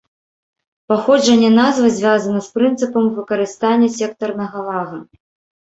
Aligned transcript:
Паходжанне 0.93 1.51
назвы 1.57 1.91
звязана 1.99 2.39
з 2.47 2.55
прынцыпам 2.55 3.05
выкарыстання 3.19 3.91
сектарнага 3.99 4.57
лага. 4.73 4.97